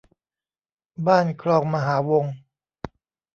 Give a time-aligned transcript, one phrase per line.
[1.07, 2.33] บ้านคลองมหาวงก์